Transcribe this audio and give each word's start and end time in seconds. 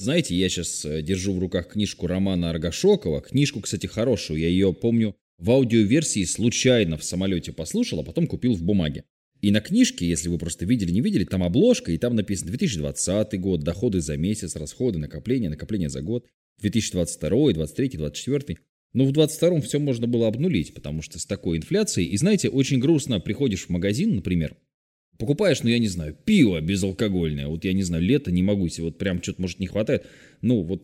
Знаете, 0.00 0.34
я 0.34 0.48
сейчас 0.48 0.86
э, 0.86 1.02
держу 1.02 1.34
в 1.34 1.38
руках 1.38 1.68
книжку 1.68 2.06
Романа 2.06 2.48
Аргашокова. 2.48 3.20
Книжку, 3.20 3.60
кстати, 3.60 3.86
хорошую. 3.86 4.40
Я 4.40 4.48
ее, 4.48 4.72
помню, 4.72 5.14
в 5.36 5.50
аудиоверсии 5.50 6.24
случайно 6.24 6.96
в 6.96 7.04
самолете 7.04 7.52
послушал, 7.52 8.00
а 8.00 8.02
потом 8.02 8.26
купил 8.26 8.54
в 8.54 8.62
бумаге. 8.62 9.04
И 9.42 9.50
на 9.50 9.60
книжке, 9.60 10.08
если 10.08 10.30
вы 10.30 10.38
просто 10.38 10.64
видели, 10.64 10.90
не 10.90 11.02
видели, 11.02 11.24
там 11.24 11.42
обложка, 11.42 11.92
и 11.92 11.98
там 11.98 12.16
написано 12.16 12.50
2020 12.50 13.38
год, 13.40 13.60
доходы 13.60 14.00
за 14.00 14.16
месяц, 14.16 14.56
расходы, 14.56 14.98
накопления, 14.98 15.50
накопления 15.50 15.90
за 15.90 16.00
год, 16.00 16.24
2022, 16.62 17.52
23, 17.52 17.88
24. 17.98 18.58
Но 18.94 19.04
в 19.04 19.12
22 19.12 19.60
все 19.60 19.78
можно 19.78 20.06
было 20.06 20.28
обнулить, 20.28 20.72
потому 20.72 21.02
что 21.02 21.18
с 21.18 21.26
такой 21.26 21.58
инфляцией, 21.58 22.08
и 22.08 22.16
знаете, 22.16 22.48
очень 22.48 22.78
грустно, 22.78 23.20
приходишь 23.20 23.66
в 23.66 23.68
магазин, 23.68 24.14
например, 24.14 24.56
покупаешь, 25.20 25.62
ну 25.62 25.70
я 25.70 25.78
не 25.78 25.86
знаю, 25.86 26.16
пиво 26.24 26.60
безалкогольное, 26.60 27.46
вот 27.46 27.64
я 27.64 27.72
не 27.72 27.84
знаю, 27.84 28.02
лето 28.02 28.32
не 28.32 28.42
могу 28.42 28.68
себе, 28.68 28.86
вот 28.86 28.98
прям 28.98 29.22
что-то 29.22 29.42
может 29.42 29.60
не 29.60 29.68
хватает, 29.68 30.06
ну 30.40 30.62
вот 30.62 30.82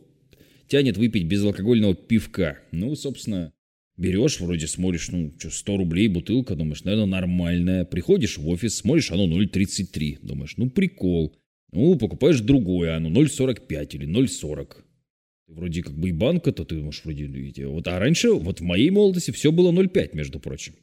тянет 0.69 0.97
выпить 0.97 1.25
безалкогольного 1.25 1.95
пивка. 1.95 2.59
Ну, 2.73 2.95
собственно, 2.95 3.53
Берешь, 3.97 4.41
вроде 4.41 4.67
смотришь, 4.67 5.09
ну, 5.11 5.33
что, 5.39 5.51
100 5.51 5.77
рублей 5.77 6.09
бутылка, 6.09 6.55
думаешь, 6.55 6.85
наверное, 6.85 7.07
нормальная. 7.07 7.85
Приходишь 7.85 8.37
в 8.37 8.47
офис, 8.49 8.77
смотришь, 8.77 9.11
оно 9.11 9.27
0,33. 9.27 10.19
Думаешь, 10.23 10.55
ну, 10.59 10.69
прикол. 10.69 11.35
Ну, 11.73 11.97
покупаешь 11.97 12.41
другое, 12.41 12.97
оно 12.97 13.09
0,45 13.09 13.97
или 13.97 14.07
0,40. 14.07 14.77
Вроде 15.47 15.83
как 15.83 15.97
бы 15.97 16.11
и 16.11 16.13
банка-то, 16.13 16.65
ты 16.65 16.75
думаешь, 16.75 17.01
вроде. 17.05 17.67
Вот, 17.69 17.89
а 17.89 17.99
раньше, 17.99 18.33
вот 18.33 18.61
в 18.61 18.65
моей 18.65 18.91
молодости 18.91 19.31
все 19.31 19.51
было 19.51 19.73
0,5, 19.73 20.11
между 20.15 20.41
прочим. 20.41 20.75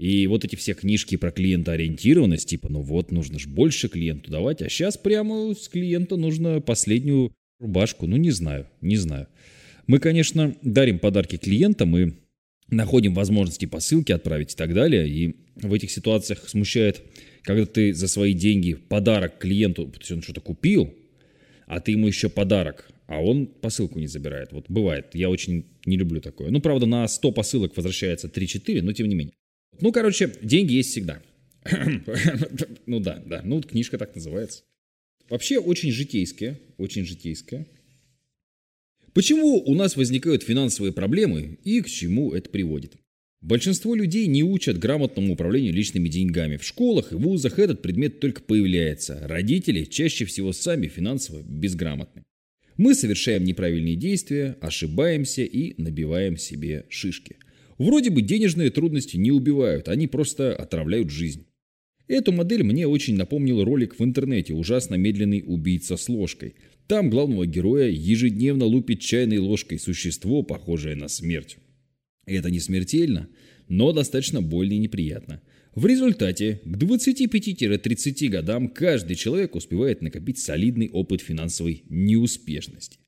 И 0.00 0.26
вот 0.28 0.46
эти 0.46 0.56
все 0.56 0.72
книжки 0.72 1.16
про 1.16 1.30
клиентоориентированность, 1.30 2.48
типа, 2.48 2.70
ну 2.70 2.80
вот, 2.80 3.12
нужно 3.12 3.38
же 3.38 3.50
больше 3.50 3.90
клиенту 3.90 4.30
давать, 4.30 4.62
а 4.62 4.70
сейчас 4.70 4.96
прямо 4.96 5.54
с 5.54 5.68
клиента 5.68 6.16
нужно 6.16 6.62
последнюю 6.62 7.34
рубашку. 7.58 8.06
Ну, 8.06 8.16
не 8.16 8.30
знаю, 8.30 8.66
не 8.80 8.96
знаю. 8.96 9.28
Мы, 9.86 9.98
конечно, 9.98 10.56
дарим 10.62 11.00
подарки 11.00 11.36
клиентам 11.36 11.94
и 11.98 12.12
находим 12.70 13.12
возможности 13.12 13.66
посылки 13.66 14.10
отправить 14.10 14.54
и 14.54 14.56
так 14.56 14.72
далее. 14.72 15.06
И 15.06 15.36
в 15.56 15.74
этих 15.74 15.90
ситуациях 15.90 16.48
смущает, 16.48 17.02
когда 17.42 17.66
ты 17.66 17.92
за 17.92 18.08
свои 18.08 18.32
деньги 18.32 18.72
подарок 18.72 19.36
клиенту, 19.36 19.92
он 20.12 20.22
что-то 20.22 20.40
купил, 20.40 20.94
а 21.66 21.78
ты 21.78 21.92
ему 21.92 22.06
еще 22.06 22.30
подарок, 22.30 22.88
а 23.06 23.20
он 23.20 23.46
посылку 23.46 23.98
не 23.98 24.06
забирает. 24.06 24.52
Вот 24.52 24.64
бывает, 24.70 25.08
я 25.12 25.28
очень 25.28 25.66
не 25.84 25.98
люблю 25.98 26.22
такое. 26.22 26.50
Ну, 26.50 26.62
правда, 26.62 26.86
на 26.86 27.06
100 27.06 27.32
посылок 27.32 27.76
возвращается 27.76 28.28
3-4, 28.28 28.80
но 28.80 28.94
тем 28.94 29.06
не 29.06 29.14
менее. 29.14 29.34
Ну, 29.80 29.92
короче, 29.92 30.32
деньги 30.42 30.74
есть 30.74 30.90
всегда. 30.90 31.22
ну 32.86 33.00
да, 33.00 33.22
да, 33.26 33.42
ну 33.44 33.60
книжка 33.62 33.98
так 33.98 34.14
называется. 34.14 34.62
Вообще 35.28 35.58
очень 35.58 35.92
житейская, 35.92 36.58
очень 36.76 37.04
житейская. 37.04 37.66
Почему 39.12 39.62
у 39.64 39.74
нас 39.74 39.96
возникают 39.96 40.42
финансовые 40.42 40.92
проблемы 40.92 41.58
и 41.64 41.80
к 41.80 41.88
чему 41.88 42.32
это 42.32 42.48
приводит? 42.48 42.94
Большинство 43.40 43.94
людей 43.94 44.26
не 44.26 44.44
учат 44.44 44.78
грамотному 44.78 45.32
управлению 45.32 45.72
личными 45.72 46.08
деньгами. 46.08 46.58
В 46.58 46.64
школах 46.64 47.12
и 47.12 47.16
вузах 47.16 47.58
этот 47.58 47.80
предмет 47.80 48.20
только 48.20 48.42
появляется. 48.42 49.18
Родители 49.26 49.84
чаще 49.84 50.26
всего 50.26 50.52
сами 50.52 50.88
финансово 50.88 51.42
безграмотны. 51.42 52.22
Мы 52.76 52.94
совершаем 52.94 53.44
неправильные 53.44 53.96
действия, 53.96 54.56
ошибаемся 54.60 55.42
и 55.42 55.74
набиваем 55.80 56.36
себе 56.36 56.86
шишки. 56.90 57.36
Вроде 57.80 58.10
бы 58.10 58.20
денежные 58.20 58.68
трудности 58.68 59.16
не 59.16 59.32
убивают, 59.32 59.88
они 59.88 60.06
просто 60.06 60.54
отравляют 60.54 61.08
жизнь. 61.08 61.46
Эту 62.08 62.30
модель 62.30 62.62
мне 62.62 62.86
очень 62.86 63.16
напомнил 63.16 63.64
ролик 63.64 63.98
в 63.98 64.04
интернете 64.04 64.52
«Ужасно 64.52 64.96
медленный 64.96 65.42
убийца 65.46 65.96
с 65.96 66.06
ложкой». 66.10 66.56
Там 66.88 67.08
главного 67.08 67.46
героя 67.46 67.88
ежедневно 67.88 68.66
лупит 68.66 69.00
чайной 69.00 69.38
ложкой 69.38 69.78
существо, 69.78 70.42
похожее 70.42 70.94
на 70.94 71.08
смерть. 71.08 71.56
Это 72.26 72.50
не 72.50 72.60
смертельно, 72.60 73.30
но 73.68 73.92
достаточно 73.92 74.42
больно 74.42 74.74
и 74.74 74.78
неприятно. 74.78 75.40
В 75.74 75.86
результате 75.86 76.60
к 76.62 76.76
25-30 76.76 78.28
годам 78.28 78.68
каждый 78.68 79.16
человек 79.16 79.54
успевает 79.54 80.02
накопить 80.02 80.38
солидный 80.38 80.90
опыт 80.90 81.22
финансовой 81.22 81.84
неуспешности. 81.88 82.99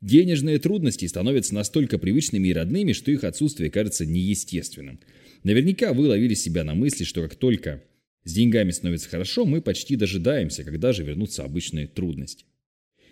Денежные 0.00 0.58
трудности 0.58 1.06
становятся 1.06 1.54
настолько 1.54 1.98
привычными 1.98 2.48
и 2.48 2.52
родными, 2.52 2.92
что 2.92 3.10
их 3.10 3.24
отсутствие 3.24 3.70
кажется 3.70 4.04
неестественным. 4.04 5.00
Наверняка 5.42 5.92
вы 5.92 6.08
ловили 6.08 6.34
себя 6.34 6.64
на 6.64 6.74
мысли, 6.74 7.04
что 7.04 7.22
как 7.22 7.34
только 7.36 7.82
с 8.24 8.32
деньгами 8.32 8.72
становится 8.72 9.08
хорошо, 9.08 9.46
мы 9.46 9.62
почти 9.62 9.96
дожидаемся, 9.96 10.64
когда 10.64 10.92
же 10.92 11.04
вернутся 11.04 11.44
обычные 11.44 11.86
трудности. 11.86 12.44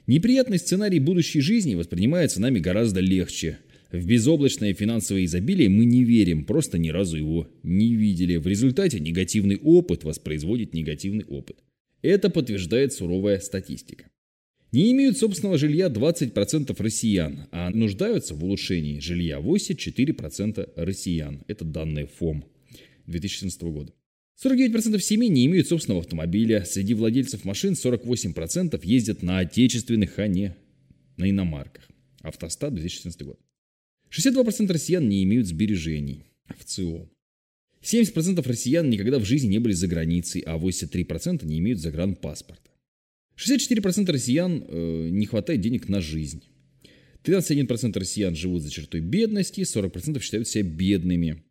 Неприятный 0.06 0.58
сценарий 0.58 0.98
будущей 0.98 1.40
жизни 1.40 1.74
воспринимается 1.74 2.40
нами 2.40 2.58
гораздо 2.58 3.00
легче. 3.00 3.58
В 3.90 4.04
безоблачное 4.04 4.74
финансовое 4.74 5.24
изобилие 5.24 5.70
мы 5.70 5.86
не 5.86 6.04
верим, 6.04 6.44
просто 6.44 6.78
ни 6.78 6.90
разу 6.90 7.16
его 7.16 7.48
не 7.62 7.94
видели. 7.94 8.36
В 8.36 8.46
результате 8.46 9.00
негативный 9.00 9.56
опыт 9.56 10.04
воспроизводит 10.04 10.74
негативный 10.74 11.24
опыт. 11.24 11.62
Это 12.02 12.28
подтверждает 12.28 12.92
суровая 12.92 13.38
статистика. 13.38 14.10
Не 14.74 14.90
имеют 14.90 15.16
собственного 15.16 15.56
жилья 15.56 15.86
20% 15.86 16.74
россиян, 16.82 17.46
а 17.52 17.70
нуждаются 17.70 18.34
в 18.34 18.42
улучшении 18.42 18.98
жилья 18.98 19.38
84% 19.38 20.68
россиян. 20.74 21.44
Это 21.46 21.64
данные 21.64 22.08
ФОМ 22.08 22.44
2014 23.06 23.62
года. 23.62 23.92
49% 24.44 24.98
семей 24.98 25.28
не 25.28 25.46
имеют 25.46 25.68
собственного 25.68 26.00
автомобиля. 26.00 26.64
Среди 26.64 26.94
владельцев 26.94 27.44
машин 27.44 27.74
48% 27.74 28.80
ездят 28.82 29.22
на 29.22 29.38
отечественных, 29.38 30.18
а 30.18 30.26
не 30.26 30.56
на 31.18 31.30
иномарках. 31.30 31.88
Автостат 32.22 32.74
2014 32.74 33.22
год. 33.22 33.38
62% 34.10 34.72
россиян 34.72 35.08
не 35.08 35.22
имеют 35.22 35.46
сбережений 35.46 36.24
в 36.48 36.64
ЦИО. 36.64 37.08
70% 37.80 38.42
россиян 38.44 38.90
никогда 38.90 39.20
в 39.20 39.24
жизни 39.24 39.50
не 39.50 39.60
были 39.60 39.74
за 39.74 39.86
границей, 39.86 40.40
а 40.40 40.58
83% 40.58 41.46
не 41.46 41.60
имеют 41.60 41.78
загранпаспорта. 41.78 42.73
64% 43.36 44.10
россиян 44.10 44.64
э, 44.66 45.08
не 45.10 45.26
хватает 45.26 45.60
денег 45.60 45.88
на 45.88 46.00
жизнь. 46.00 46.42
13,1% 47.24 47.98
россиян 47.98 48.36
живут 48.36 48.62
за 48.62 48.70
чертой 48.70 49.00
бедности, 49.00 49.62
40% 49.62 50.20
считают 50.20 50.46
себя 50.46 50.64
бедными. 50.64 51.42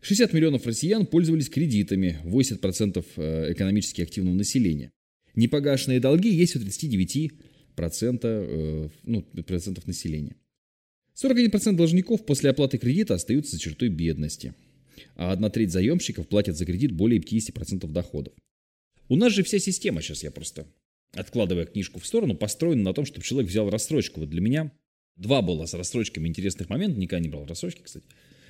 60 0.00 0.32
миллионов 0.32 0.64
россиян 0.66 1.06
пользовались 1.06 1.48
кредитами, 1.48 2.20
80% 2.24 3.04
э, 3.16 3.52
экономически 3.52 4.02
активного 4.02 4.34
населения. 4.34 4.92
Непогашенные 5.34 6.00
долги 6.00 6.30
есть 6.30 6.56
у 6.56 6.60
39% 6.60 7.30
э, 8.22 8.88
ну, 9.02 9.22
процентов 9.22 9.86
населения. 9.86 10.36
41% 11.20 11.72
должников 11.74 12.24
после 12.24 12.50
оплаты 12.50 12.78
кредита 12.78 13.14
остаются 13.14 13.56
за 13.56 13.60
чертой 13.60 13.88
бедности, 13.88 14.54
а 15.16 15.32
одна 15.32 15.50
треть 15.50 15.72
заемщиков 15.72 16.28
платят 16.28 16.56
за 16.56 16.64
кредит 16.64 16.92
более 16.92 17.20
50% 17.20 17.88
доходов. 17.88 18.34
У 19.08 19.16
нас 19.16 19.32
же 19.32 19.42
вся 19.42 19.58
система, 19.58 20.00
сейчас 20.00 20.22
я 20.22 20.30
просто 20.30 20.66
откладывая 21.14 21.66
книжку 21.66 22.00
в 22.00 22.06
сторону, 22.06 22.34
построена 22.34 22.82
на 22.82 22.94
том, 22.94 23.04
чтобы 23.04 23.24
человек 23.24 23.50
взял 23.50 23.68
рассрочку. 23.70 24.20
Вот 24.20 24.30
для 24.30 24.40
меня 24.40 24.72
два 25.16 25.42
было 25.42 25.66
с 25.66 25.74
рассрочками 25.74 26.28
интересных 26.28 26.68
моментов, 26.68 26.98
никогда 26.98 27.22
не 27.22 27.28
брал 27.28 27.46
рассрочки, 27.46 27.82
кстати. 27.82 28.06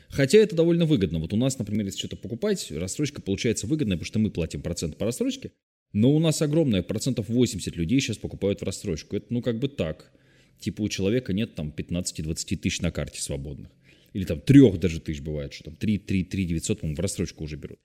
Хотя 0.08 0.38
это 0.38 0.56
довольно 0.56 0.86
выгодно. 0.86 1.18
Вот 1.18 1.32
у 1.32 1.36
нас, 1.36 1.58
например, 1.58 1.86
если 1.86 1.98
что-то 1.98 2.16
покупать, 2.16 2.70
рассрочка 2.70 3.20
получается 3.20 3.66
выгодная, 3.66 3.96
потому 3.96 4.06
что 4.06 4.18
мы 4.18 4.30
платим 4.30 4.62
процент 4.62 4.96
по 4.96 5.04
рассрочке. 5.04 5.52
Но 5.92 6.14
у 6.14 6.18
нас 6.18 6.42
огромное, 6.42 6.82
процентов 6.82 7.28
80 7.28 7.76
людей 7.76 8.00
сейчас 8.00 8.18
покупают 8.18 8.60
в 8.60 8.64
рассрочку. 8.64 9.16
Это 9.16 9.26
ну 9.30 9.42
как 9.42 9.58
бы 9.58 9.68
так. 9.68 10.12
Типа 10.58 10.82
у 10.82 10.88
человека 10.88 11.32
нет 11.32 11.54
там 11.54 11.72
15-20 11.76 12.56
тысяч 12.56 12.80
на 12.80 12.90
карте 12.90 13.20
свободных. 13.20 13.70
Или 14.12 14.24
там 14.24 14.40
трех 14.40 14.80
даже 14.80 15.00
тысяч 15.00 15.20
бывает, 15.20 15.52
что 15.52 15.64
там 15.64 15.76
3, 15.76 15.98
3, 15.98 16.24
3 16.24 16.44
900, 16.46 16.80
по-моему, 16.80 16.96
в 16.96 17.00
рассрочку 17.00 17.44
уже 17.44 17.56
берут. 17.56 17.78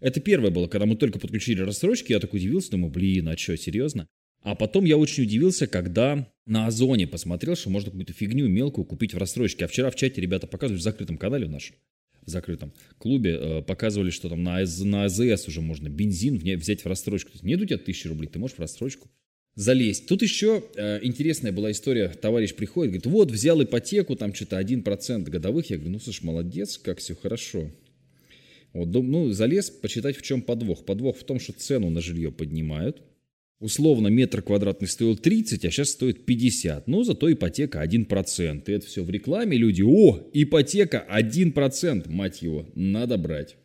Это 0.00 0.20
первое 0.20 0.50
было, 0.50 0.66
когда 0.66 0.86
мы 0.86 0.96
только 0.96 1.18
подключили 1.18 1.60
рассрочки, 1.60 2.12
я 2.12 2.20
так 2.20 2.32
удивился, 2.34 2.70
думаю, 2.70 2.90
блин, 2.90 3.28
а 3.28 3.36
что, 3.36 3.56
серьезно? 3.56 4.08
А 4.44 4.54
потом 4.54 4.84
я 4.84 4.98
очень 4.98 5.24
удивился, 5.24 5.66
когда 5.66 6.30
на 6.44 6.66
Озоне 6.66 7.06
посмотрел, 7.06 7.56
что 7.56 7.70
можно 7.70 7.90
какую-то 7.90 8.12
фигню 8.12 8.46
мелкую 8.46 8.84
купить 8.84 9.14
в 9.14 9.18
рассрочке. 9.18 9.64
А 9.64 9.68
вчера 9.68 9.90
в 9.90 9.96
чате 9.96 10.20
ребята 10.20 10.46
показывали 10.46 10.80
в 10.80 10.82
закрытом 10.82 11.16
канале 11.16 11.46
в 11.46 11.50
нашем, 11.50 11.76
в 12.26 12.28
закрытом 12.28 12.74
клубе, 12.98 13.38
э, 13.40 13.62
показывали, 13.62 14.10
что 14.10 14.28
там 14.28 14.42
на, 14.42 14.62
на 14.80 15.04
АЗС 15.04 15.48
уже 15.48 15.62
можно 15.62 15.88
бензин 15.88 16.36
взять 16.58 16.84
в 16.84 16.86
рассрочку. 16.86 17.30
То 17.30 17.36
есть 17.36 17.44
нет 17.44 17.58
у 17.62 17.64
тебя 17.64 17.78
тысячи 17.78 18.06
рублей, 18.06 18.28
ты 18.28 18.38
можешь 18.38 18.58
в 18.58 18.60
рассрочку 18.60 19.08
залезть. 19.54 20.08
Тут 20.08 20.20
еще 20.20 20.62
э, 20.76 21.00
интересная 21.02 21.50
была 21.50 21.70
история. 21.70 22.08
Товарищ 22.08 22.54
приходит, 22.54 22.92
говорит, 22.92 23.06
вот 23.06 23.30
взял 23.30 23.62
ипотеку, 23.62 24.14
там 24.14 24.34
что-то 24.34 24.60
1% 24.60 25.22
годовых. 25.30 25.70
Я 25.70 25.76
говорю, 25.76 25.92
ну 25.92 26.00
слушай, 26.00 26.22
молодец, 26.22 26.76
как 26.76 26.98
все 26.98 27.14
хорошо. 27.14 27.70
Вот, 28.74 28.88
ну, 28.88 29.30
залез 29.32 29.70
почитать, 29.70 30.18
в 30.18 30.22
чем 30.22 30.42
подвох. 30.42 30.84
Подвох 30.84 31.16
в 31.16 31.24
том, 31.24 31.40
что 31.40 31.54
цену 31.54 31.88
на 31.88 32.02
жилье 32.02 32.30
поднимают– 32.30 33.00
Условно 33.60 34.08
метр 34.08 34.42
квадратный 34.42 34.88
стоил 34.88 35.16
30, 35.16 35.64
а 35.64 35.70
сейчас 35.70 35.90
стоит 35.90 36.26
50. 36.26 36.86
Но 36.86 37.04
зато 37.04 37.32
ипотека 37.32 37.82
1%. 37.82 38.64
И 38.66 38.72
это 38.72 38.86
все 38.86 39.02
в 39.02 39.10
рекламе. 39.10 39.56
Люди, 39.56 39.82
о, 39.82 40.28
ипотека 40.32 41.06
1%, 41.10 42.10
мать 42.10 42.42
его, 42.42 42.68
надо 42.74 43.16
брать. 43.16 43.56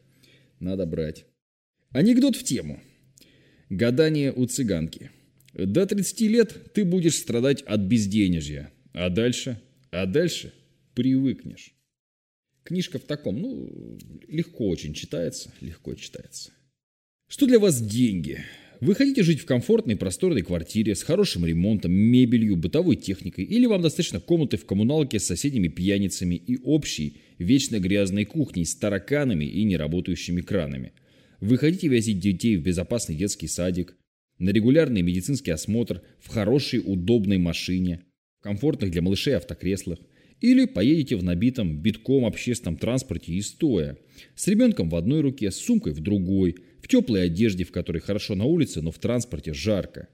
Надо 0.59 0.86
брать. 0.86 1.25
Анекдот 1.91 2.36
в 2.36 2.44
тему. 2.44 2.80
Гадание 3.69 4.31
у 4.31 4.45
цыганки. 4.45 5.12
До 5.53 5.86
30 5.86 6.21
лет 6.21 6.74
ты 6.74 6.85
будешь 6.85 7.18
страдать 7.18 7.62
от 7.63 7.81
безденежья. 7.81 8.71
А 8.94 9.09
дальше? 9.09 9.62
А 9.92 10.06
дальше 10.06 10.53
привыкнешь. 10.94 11.74
Книжка 12.63 13.00
в 13.00 13.03
таком, 13.03 13.42
ну, 13.42 13.97
легко 14.27 14.68
очень 14.68 14.94
читается, 14.94 15.51
легко 15.59 15.95
читается. 15.95 16.51
Что 17.27 17.47
для 17.47 17.59
вас 17.59 17.81
деньги? 17.81 18.44
Вы 18.81 18.96
хотите 18.96 19.24
жить 19.24 19.42
в 19.42 19.46
комфортной 19.46 19.98
просторной 19.98 20.42
квартире 20.42 20.96
с 20.96 21.04
хорошим 21.04 21.46
ремонтом, 21.46 21.92
мебелью, 21.92 22.56
бытовой 22.56 22.96
техникой, 22.96 23.44
или 23.44 23.66
вам 23.66 23.81
достаточно 23.81 24.22
комнаты 24.22 24.56
в 24.56 24.66
коммуналке 24.66 25.20
с 25.20 25.26
соседями-пьяницами 25.26 26.36
и 26.36 26.58
общей, 26.64 27.18
вечно 27.38 27.80
грязной 27.80 28.24
кухней 28.24 28.66
с 28.66 28.74
тараканами 28.76 29.44
и 29.44 29.66
неработающими 29.66 30.40
кранами? 30.40 30.94
Вы 31.42 31.58
хотите 31.58 31.90
возить 31.90 32.20
детей 32.20 32.56
в 32.56 32.64
безопасный 32.64 33.16
детский 33.16 33.48
садик, 33.48 33.98
на 34.38 34.52
регулярный 34.52 35.02
медицинский 35.02 35.52
осмотр, 35.52 36.02
в 36.22 36.30
хорошей, 36.30 36.81
удобной 36.81 37.38
машине, 37.38 38.04
в 38.40 38.44
комфортных 38.44 38.92
для 38.92 39.02
малышей 39.02 39.36
автокреслах, 39.36 40.00
или 40.40 40.64
поедете 40.64 41.18
в 41.18 41.24
набитом 41.24 41.81
битком 41.81 42.24
общественном 42.24 42.78
транспорте 42.78 43.34
и 43.34 43.42
стоя, 43.42 43.98
с 44.36 44.48
ребенком 44.48 44.90
в 44.90 44.96
одной 44.96 45.20
руке, 45.20 45.52
с 45.52 45.58
сумкой 45.58 45.92
в 45.92 46.00
другой– 46.00 46.56
теплой 46.89 47.25
одежде, 47.25 47.63
в 47.63 47.71
которой 47.71 48.00
хорошо 48.00 48.36
на 48.36 48.44
улице, 48.44 48.81
но 48.81 48.91
в 48.91 49.00
транспорте 49.00 49.53
жарко. 49.53 50.09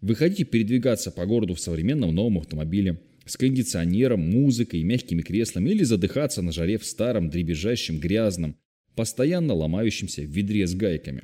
Вы 0.00 0.14
хотите 0.14 0.44
передвигаться 0.44 1.10
по 1.10 1.26
городу 1.26 1.54
в 1.54 1.60
современном 1.60 2.14
новом 2.14 2.38
автомобиле, 2.38 3.00
с 3.24 3.36
кондиционером, 3.36 4.20
музыкой 4.20 4.80
и 4.80 4.84
мягкими 4.84 5.22
креслами 5.22 5.70
или 5.70 5.84
задыхаться 5.84 6.42
на 6.42 6.52
жаре 6.52 6.78
в 6.78 6.84
старом, 6.84 7.30
дребезжащем, 7.30 7.98
грязном, 7.98 8.56
постоянно 8.94 9.54
ломающемся 9.54 10.22
ведре 10.22 10.66
с 10.66 10.74
гайками. 10.74 11.22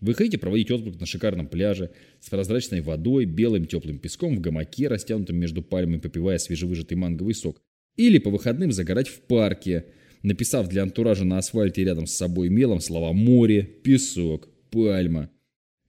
Вы 0.00 0.14
хотите 0.14 0.38
проводить 0.38 0.70
отпуск 0.70 1.00
на 1.00 1.06
шикарном 1.06 1.48
пляже 1.48 1.90
с 2.20 2.28
прозрачной 2.28 2.82
водой, 2.82 3.24
белым 3.24 3.66
теплым 3.66 3.98
песком 3.98 4.36
в 4.36 4.40
гамаке, 4.40 4.88
растянутом 4.88 5.36
между 5.36 5.62
пальмами, 5.62 5.98
попивая 5.98 6.38
свежевыжатый 6.38 6.96
манговый 6.96 7.34
сок. 7.34 7.60
Или 7.96 8.18
по 8.18 8.30
выходным 8.30 8.70
загорать 8.70 9.08
в 9.08 9.20
парке– 9.20 9.86
написав 10.22 10.68
для 10.68 10.82
антуража 10.82 11.24
на 11.24 11.38
асфальте 11.38 11.84
рядом 11.84 12.06
с 12.06 12.14
собой 12.14 12.48
мелом 12.48 12.80
слова 12.80 13.12
«море», 13.12 13.62
«песок», 13.62 14.48
«пальма». 14.70 15.30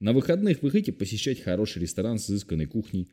На 0.00 0.12
выходных 0.12 0.62
вы 0.62 0.70
хотите 0.70 0.92
посещать 0.92 1.40
хороший 1.40 1.82
ресторан 1.82 2.18
с 2.18 2.30
изысканной 2.30 2.66
кухней, 2.66 3.08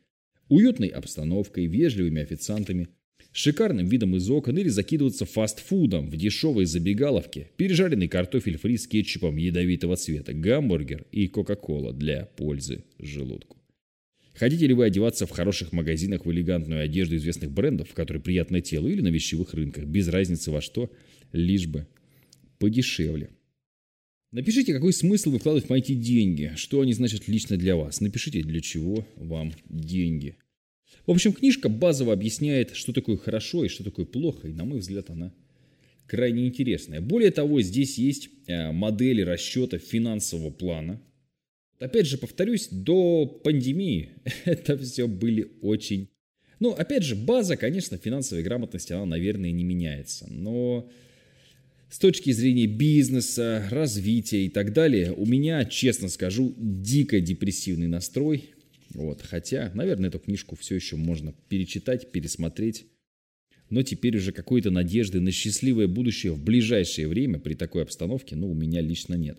уютной 0.48 0.88
обстановкой, 0.88 1.66
вежливыми 1.66 2.22
официантами, 2.22 2.88
шикарным 3.32 3.86
видом 3.86 4.16
из 4.16 4.30
окон 4.30 4.56
или 4.56 4.68
закидываться 4.68 5.26
фастфудом 5.26 6.08
в 6.08 6.16
дешевой 6.16 6.64
забегаловке, 6.64 7.50
пережаренный 7.56 8.08
картофель 8.08 8.56
фри 8.56 8.78
с 8.78 8.86
кетчупом 8.86 9.36
ядовитого 9.36 9.96
цвета, 9.96 10.32
гамбургер 10.32 11.06
и 11.12 11.28
кока-кола 11.28 11.92
для 11.92 12.24
пользы 12.24 12.84
желудку. 12.98 13.57
Хотите 14.38 14.68
ли 14.68 14.74
вы 14.74 14.84
одеваться 14.84 15.26
в 15.26 15.30
хороших 15.30 15.72
магазинах 15.72 16.24
в 16.24 16.30
элегантную 16.30 16.82
одежду 16.82 17.16
известных 17.16 17.50
брендов, 17.50 17.90
в 17.90 17.94
которой 17.94 18.18
приятное 18.18 18.60
тело, 18.60 18.86
или 18.86 19.00
на 19.00 19.08
вещевых 19.08 19.52
рынках, 19.52 19.84
без 19.84 20.06
разницы 20.06 20.52
во 20.52 20.60
что, 20.60 20.92
лишь 21.32 21.66
бы 21.66 21.88
подешевле. 22.60 23.30
Напишите, 24.30 24.72
какой 24.72 24.92
смысл 24.92 25.30
вы 25.30 25.40
вкладываете 25.40 25.68
в 25.68 25.72
эти 25.72 25.94
деньги, 25.94 26.52
что 26.54 26.80
они 26.82 26.92
значат 26.92 27.26
лично 27.26 27.56
для 27.56 27.74
вас. 27.74 28.00
Напишите, 28.00 28.42
для 28.42 28.60
чего 28.60 29.04
вам 29.16 29.54
деньги. 29.68 30.36
В 31.04 31.10
общем, 31.10 31.32
книжка 31.32 31.68
базово 31.68 32.12
объясняет, 32.12 32.76
что 32.76 32.92
такое 32.92 33.16
хорошо 33.16 33.64
и 33.64 33.68
что 33.68 33.82
такое 33.82 34.06
плохо, 34.06 34.46
и, 34.46 34.52
на 34.52 34.64
мой 34.64 34.78
взгляд, 34.78 35.10
она 35.10 35.34
крайне 36.06 36.46
интересная. 36.46 37.00
Более 37.00 37.32
того, 37.32 37.60
здесь 37.60 37.98
есть 37.98 38.28
э, 38.46 38.70
модели 38.70 39.22
расчета 39.22 39.78
финансового 39.78 40.50
плана, 40.50 41.02
Опять 41.80 42.06
же, 42.06 42.18
повторюсь, 42.18 42.68
до 42.70 43.26
пандемии 43.26 44.10
это 44.44 44.76
все 44.78 45.06
были 45.06 45.52
очень... 45.62 46.08
Ну, 46.60 46.70
опять 46.70 47.04
же, 47.04 47.14
база, 47.14 47.56
конечно, 47.56 47.98
финансовой 47.98 48.42
грамотности, 48.42 48.92
она, 48.92 49.06
наверное, 49.06 49.52
не 49.52 49.62
меняется. 49.62 50.26
Но 50.28 50.90
с 51.88 51.98
точки 52.00 52.32
зрения 52.32 52.66
бизнеса, 52.66 53.68
развития 53.70 54.44
и 54.44 54.48
так 54.48 54.72
далее, 54.72 55.12
у 55.12 55.24
меня, 55.24 55.64
честно 55.64 56.08
скажу, 56.08 56.52
дико 56.58 57.20
депрессивный 57.20 57.86
настрой. 57.86 58.50
Вот, 58.90 59.22
хотя, 59.22 59.70
наверное, 59.74 60.08
эту 60.08 60.18
книжку 60.18 60.56
все 60.56 60.74
еще 60.74 60.96
можно 60.96 61.32
перечитать, 61.48 62.10
пересмотреть. 62.10 62.86
Но 63.70 63.82
теперь 63.82 64.16
уже 64.16 64.32
какой-то 64.32 64.70
надежды 64.70 65.20
на 65.20 65.30
счастливое 65.30 65.86
будущее 65.86 66.32
в 66.32 66.42
ближайшее 66.42 67.06
время 67.06 67.38
при 67.38 67.54
такой 67.54 67.82
обстановке, 67.82 68.34
ну, 68.34 68.50
у 68.50 68.54
меня 68.54 68.80
лично 68.80 69.14
нет. 69.14 69.38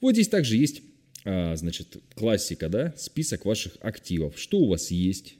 Вот 0.00 0.12
здесь 0.12 0.28
также 0.28 0.56
есть 0.56 0.82
а, 1.28 1.56
значит, 1.56 1.96
классика, 2.14 2.68
да, 2.68 2.94
список 2.96 3.46
ваших 3.46 3.76
активов, 3.80 4.38
что 4.38 4.58
у 4.58 4.68
вас 4.68 4.92
есть, 4.92 5.34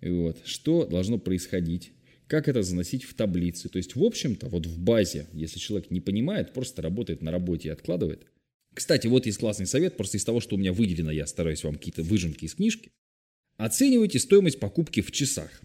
вот, 0.00 0.38
что 0.46 0.86
должно 0.86 1.18
происходить, 1.18 1.92
как 2.28 2.48
это 2.48 2.62
заносить 2.62 3.04
в 3.04 3.12
таблицы. 3.12 3.68
То 3.68 3.76
есть, 3.76 3.94
в 3.94 4.02
общем-то, 4.02 4.48
вот 4.48 4.64
в 4.64 4.78
базе, 4.78 5.26
если 5.34 5.58
человек 5.58 5.90
не 5.90 6.00
понимает, 6.00 6.54
просто 6.54 6.80
работает 6.80 7.20
на 7.20 7.30
работе 7.30 7.68
и 7.68 7.72
откладывает. 7.72 8.26
Кстати, 8.72 9.06
вот 9.06 9.26
есть 9.26 9.36
классный 9.36 9.66
совет, 9.66 9.98
просто 9.98 10.16
из 10.16 10.24
того, 10.24 10.40
что 10.40 10.56
у 10.56 10.58
меня 10.58 10.72
выделено, 10.72 11.10
я 11.10 11.26
стараюсь 11.26 11.62
вам 11.62 11.74
какие-то 11.74 12.02
выжимки 12.02 12.46
из 12.46 12.54
книжки. 12.54 12.90
Оценивайте 13.58 14.18
стоимость 14.18 14.60
покупки 14.60 15.02
в 15.02 15.12
часах. 15.12 15.60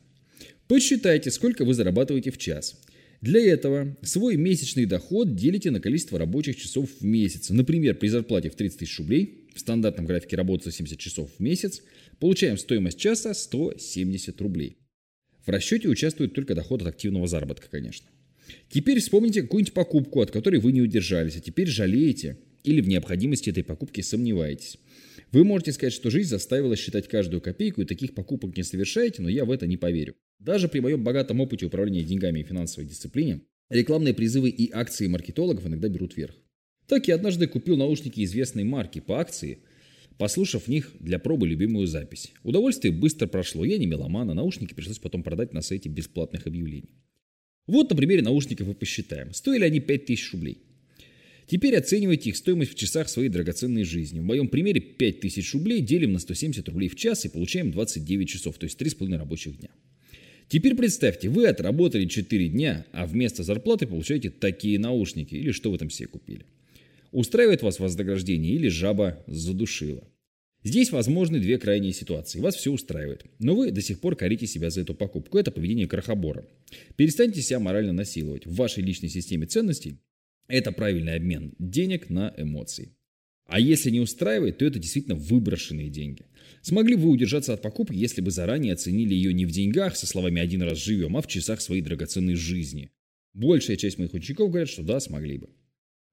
Посчитайте, 0.68 1.32
сколько 1.32 1.64
вы 1.64 1.74
зарабатываете 1.74 2.32
в 2.32 2.38
час. 2.38 2.78
Для 3.22 3.42
этого 3.42 3.98
свой 4.04 4.36
месячный 4.36 4.86
доход 4.86 5.36
делите 5.36 5.72
на 5.72 5.80
количество 5.80 6.20
рабочих 6.20 6.58
часов 6.58 6.90
в 7.00 7.04
месяц. 7.04 7.50
Например, 7.50 7.96
при 7.96 8.08
зарплате 8.08 8.50
в 8.50 8.56
30 8.56 8.80
тысяч 8.80 9.00
рублей, 9.00 9.48
в 9.56 9.60
стандартном 9.60 10.06
графике 10.06 10.36
работы 10.36 10.72
70 10.72 11.00
часов 11.00 11.32
в 11.36 11.40
месяц, 11.40 11.82
получаем 12.20 12.58
стоимость 12.58 13.00
часа 13.00 13.34
170 13.34 14.40
рублей. 14.42 14.78
В 15.46 15.50
расчете 15.50 15.88
участвует 15.88 16.34
только 16.34 16.54
доход 16.54 16.82
от 16.82 16.90
активного 16.90 17.26
заработка, 17.28 17.68
конечно. 17.72 18.08
Теперь 18.70 19.00
вспомните 19.00 19.42
какую-нибудь 19.42 19.74
покупку, 19.74 20.22
от 20.22 20.30
которой 20.30 20.60
вы 20.60 20.72
не 20.72 20.82
удержались, 20.82 21.38
а 21.38 21.42
теперь 21.42 21.68
жалеете 21.68 22.38
или 22.64 22.82
в 22.82 22.88
необходимости 22.88 23.50
этой 23.50 23.64
покупки 23.64 24.02
сомневаетесь. 24.02 24.78
Вы 25.32 25.44
можете 25.44 25.72
сказать, 25.72 25.94
что 25.94 26.10
жизнь 26.10 26.30
заставила 26.30 26.76
считать 26.76 27.08
каждую 27.08 27.42
копейку 27.42 27.82
и 27.82 27.86
таких 27.86 28.14
покупок 28.14 28.56
не 28.56 28.64
совершаете, 28.64 29.22
но 29.22 29.30
я 29.30 29.46
в 29.46 29.52
это 29.52 29.68
не 29.68 29.78
поверю. 29.78 30.16
Даже 30.40 30.68
при 30.68 30.80
моем 30.80 31.04
богатом 31.04 31.40
опыте 31.42 31.66
управления 31.66 32.04
деньгами 32.04 32.40
и 32.40 32.44
финансовой 32.44 32.88
дисциплине, 32.88 33.42
рекламные 33.70 34.14
призывы 34.14 34.50
и 34.50 34.72
акции 34.72 35.08
маркетологов 35.08 35.66
иногда 35.66 35.90
берут 35.90 36.16
верх. 36.16 36.36
Так 36.88 37.08
я 37.08 37.16
однажды 37.16 37.48
купил 37.48 37.76
наушники 37.76 38.24
известной 38.24 38.64
марки 38.64 39.00
по 39.00 39.20
акции, 39.20 39.60
послушав 40.18 40.64
в 40.64 40.68
них 40.70 40.92
для 41.00 41.20
пробы 41.20 41.48
любимую 41.48 41.88
запись. 41.88 42.32
Удовольствие 42.44 42.94
быстро 42.94 43.28
прошло, 43.28 43.66
я 43.66 43.78
не 43.78 43.86
меломан, 43.86 44.30
а 44.30 44.34
наушники 44.34 44.74
пришлось 44.74 45.00
потом 45.00 45.24
продать 45.24 45.54
на 45.54 45.62
сайте 45.62 45.90
бесплатных 45.90 46.48
объявлений. 46.48 46.90
Вот 47.68 47.90
на 47.90 47.96
примере 47.96 48.22
наушников 48.22 48.70
и 48.70 48.74
посчитаем. 48.74 49.34
Стоили 49.34 49.66
они 49.66 49.82
5000 49.82 50.32
рублей. 50.34 50.64
Теперь 51.48 51.76
оценивайте 51.76 52.30
их 52.30 52.38
стоимость 52.38 52.72
в 52.72 52.76
часах 52.76 53.10
своей 53.10 53.30
драгоценной 53.30 53.84
жизни. 53.84 54.20
В 54.20 54.24
моем 54.24 54.48
примере 54.48 54.82
5000 54.82 55.54
рублей 55.54 55.82
делим 55.82 56.14
на 56.14 56.20
170 56.20 56.68
рублей 56.70 56.90
в 56.90 56.96
час 56.96 57.26
и 57.26 57.30
получаем 57.30 57.72
29 57.72 58.30
часов, 58.30 58.58
то 58.58 58.66
есть 58.66 58.82
3,5 58.82 59.18
рабочих 59.18 59.58
дня. 59.58 59.70
Теперь 60.48 60.76
представьте, 60.76 61.30
вы 61.30 61.48
отработали 61.48 62.06
4 62.06 62.48
дня, 62.50 62.86
а 62.94 63.06
вместо 63.06 63.44
зарплаты 63.44 63.86
получаете 63.86 64.30
такие 64.30 64.80
наушники 64.80 65.36
или 65.36 65.52
что 65.52 65.72
вы 65.72 65.78
там 65.78 65.90
себе 65.90 66.08
купили. 66.08 66.46
Устраивает 67.12 67.62
вас 67.62 67.80
вознаграждение 67.80 68.54
или 68.54 68.68
жаба 68.70 69.24
задушила. 69.28 70.08
Здесь 70.64 70.92
возможны 70.92 71.40
две 71.40 71.58
крайние 71.58 71.94
ситуации. 71.94 72.40
Вас 72.40 72.56
все 72.56 72.72
устраивает, 72.72 73.26
но 73.40 73.56
вы 73.56 73.72
до 73.72 73.82
сих 73.82 74.00
пор 74.00 74.16
корите 74.16 74.48
себя 74.48 74.70
за 74.70 74.82
эту 74.82 74.94
покупку. 74.96 75.38
Это 75.38 75.52
поведение 75.52 75.88
крохобора. 75.88 76.46
Перестаньте 76.96 77.42
себя 77.42 77.60
морально 77.60 77.94
насиловать. 77.94 78.46
В 78.46 78.56
вашей 78.56 78.84
личной 78.84 79.10
системе 79.10 79.46
ценностей 79.46 80.00
это 80.48 80.72
правильный 80.72 81.16
обмен 81.16 81.54
денег 81.60 82.10
на 82.10 82.34
эмоции. 82.38 82.97
А 83.48 83.60
если 83.60 83.90
не 83.90 84.02
устраивает, 84.02 84.58
то 84.58 84.66
это 84.66 84.78
действительно 84.78 85.16
выброшенные 85.16 85.90
деньги. 85.90 86.26
Смогли 86.62 86.96
бы 86.96 87.10
удержаться 87.10 87.54
от 87.54 87.62
покупки, 87.62 87.96
если 87.96 88.22
бы 88.22 88.30
заранее 88.30 88.74
оценили 88.74 89.14
ее 89.14 89.34
не 89.34 89.46
в 89.46 89.52
деньгах, 89.52 89.96
со 89.96 90.06
словами 90.06 90.42
«один 90.42 90.64
раз 90.64 90.78
живем», 90.84 91.16
а 91.16 91.22
в 91.22 91.28
часах 91.28 91.62
своей 91.62 91.82
драгоценной 91.82 92.36
жизни? 92.36 92.92
Большая 93.34 93.78
часть 93.78 93.98
моих 93.98 94.14
учеников 94.14 94.50
говорят, 94.50 94.70
что 94.70 94.84
да, 94.84 95.00
смогли 95.00 95.38
бы. 95.38 95.50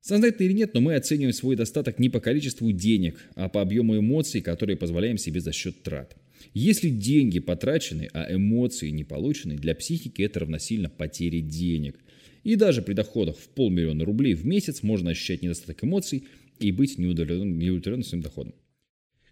Сознательно 0.00 0.46
или 0.46 0.52
нет, 0.52 0.74
но 0.74 0.80
мы 0.80 0.96
оцениваем 0.96 1.32
свой 1.32 1.56
достаток 1.56 1.98
не 1.98 2.10
по 2.10 2.20
количеству 2.20 2.70
денег, 2.70 3.18
а 3.36 3.48
по 3.48 3.62
объему 3.62 3.98
эмоций, 3.98 4.42
которые 4.42 4.76
позволяем 4.76 5.16
себе 5.16 5.40
за 5.40 5.50
счет 5.50 5.82
трат. 5.82 6.16
Если 6.52 6.90
деньги 6.90 7.38
потрачены, 7.38 8.10
а 8.12 8.32
эмоции 8.32 8.90
не 8.90 9.02
получены, 9.02 9.56
для 9.56 9.74
психики 9.74 10.20
это 10.20 10.40
равносильно 10.40 10.90
потере 10.90 11.40
денег. 11.40 11.98
И 12.42 12.56
даже 12.56 12.82
при 12.82 12.92
доходах 12.92 13.38
в 13.38 13.48
полмиллиона 13.48 14.04
рублей 14.04 14.34
в 14.34 14.44
месяц 14.44 14.82
можно 14.82 15.12
ощущать 15.12 15.40
недостаток 15.40 15.82
эмоций 15.82 16.24
и 16.58 16.72
быть 16.72 16.98
неудовлетворенным, 16.98 17.58
неудовлетворенным 17.58 18.04
своим 18.04 18.22
доходом. 18.22 18.54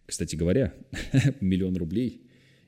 Кстати 0.06 0.36
говоря, 0.36 0.74
миллион 1.40 1.76
рублей 1.76 2.22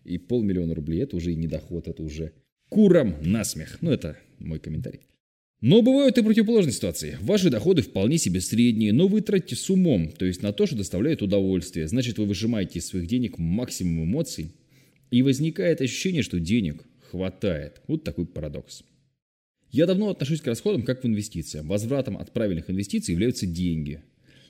и 0.04 0.18
полмиллиона 0.18 0.75
рублей– 0.75 1.00
это 1.02 1.16
уже 1.16 1.32
и 1.32 1.37
не 1.37 1.46
доход, 1.46 1.88
это 1.88 2.02
уже 2.02 2.32
курам 2.68 3.16
насмех. 3.23 3.78
Ну, 3.80 3.90
это 3.90 4.18
мой 4.38 4.58
комментарий. 4.58 5.00
Но 5.61 5.80
бывают 5.80 6.18
и 6.18 6.23
противоположные 6.23 6.75
ситуации. 6.75 7.16
Ваши 7.23 7.49
доходы 7.49 7.82
вполне 7.82 8.18
себе 8.18 8.40
средние, 8.40 8.92
но 8.92 9.08
вы 9.08 9.23
тратите 9.23 9.56
с 9.56 9.70
умом, 9.70 10.12
то 10.12 10.26
есть 10.26 10.42
на 10.42 10.52
то, 10.52 10.66
что 10.66 10.76
доставляет 10.76 11.23
удовольствие. 11.23 11.88
Значит, 11.88 12.18
вы 12.18 12.26
выжимаете 12.26 12.80
из 12.80 12.87
своих 12.87 13.06
денег 13.06 13.38
максимум 13.38 14.04
эмоций, 14.04 14.52
и 15.14 15.23
возникает 15.23 15.80
ощущение, 15.80 16.23
что 16.25 16.40
денег 16.40 16.84
хватает. 17.11 17.80
Вот 17.87 18.02
такой 18.02 18.26
парадокс. 18.26 18.82
Я 19.70 19.87
давно 19.87 20.11
отношусь 20.11 20.40
к 20.40 20.46
расходам 20.49 20.82
как 20.82 21.02
к 21.02 21.06
инвестициям. 21.06 21.68
Возвратом 21.68 22.18
от 22.18 22.32
правильных 22.32 22.68
инвестиций 22.68 23.12
являются 23.12 23.46
деньги. 23.46 24.02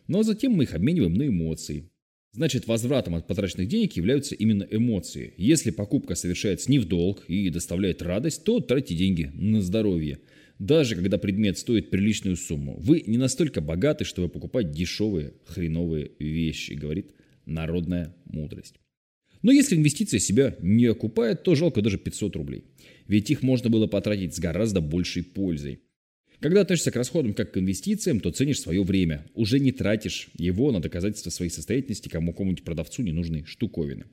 Но 0.07 0.23
затем 0.23 0.53
мы 0.53 0.65
их 0.65 0.75
обмениваем 0.75 1.15
на 1.15 1.27
эмоции. 1.27 1.91
Значит, 2.33 2.67
возвратом 2.67 3.15
от 3.15 3.29
потраченных 3.29 3.69
денег 3.69 3.93
являются 3.93 4.35
именно 4.35 4.67
эмоции. 4.69 5.35
Если 5.37 5.71
покупка 5.71 6.17
совершается 6.17 6.71
не 6.71 6.81
в 6.81 6.87
долг 6.87 7.25
и 7.29 7.49
доставляет 7.49 8.03
радость, 8.03 8.43
то 8.43 8.59
тратите 8.59 8.97
деньги 8.97 9.31
на 9.35 9.63
здоровье. 9.63 10.19
Даже 10.59 10.97
когда 10.97 11.17
предмет 11.17 11.59
стоит 11.59 11.91
приличную 11.91 12.37
сумму. 12.37 12.77
Вы 12.81 13.05
не 13.07 13.19
настолько 13.19 13.61
богаты, 13.61 14.05
чтобы 14.05 14.29
покупать 14.29 14.73
дешевые 14.73 15.35
хреновые 15.47 16.11
вещи, 16.19 16.73
говорит 16.73 17.13
народная 17.47 18.17
мудрость. 18.25 18.75
Но 19.43 19.53
если 19.53 19.77
инвестиция 19.77 20.19
себя 20.21 20.57
не 20.61 20.87
окупает, 20.87 21.43
то 21.43 21.55
жалко 21.55 21.83
даже 21.83 21.99
500 21.99 22.35
рублей. 22.35 22.65
Ведь 23.07 23.31
их 23.31 23.43
можно 23.43 23.71
было 23.71 23.87
потратить 23.87 24.35
с 24.35 24.41
гораздо 24.41 24.81
большей 24.81 25.23
пользой. 25.23 25.81
Когда 26.41 26.63
относишься 26.63 26.91
к 26.91 26.97
расходам 26.97 27.35
как 27.35 27.53
к 27.53 27.59
инвестициям, 27.59 28.21
то 28.21 28.31
ценишь 28.31 28.61
свое 28.61 28.83
время. 28.83 29.27
Уже 29.35 29.59
не 29.59 29.73
тратишь 29.73 30.29
его 30.37 30.73
на 30.73 30.81
доказательство 30.81 31.31
своей 31.31 31.51
состоятельности 31.51 32.09
кому-нибудь 32.09 32.65
продавцу 32.65 33.03
ненужной 33.03 33.45
штуковины. 33.45 34.05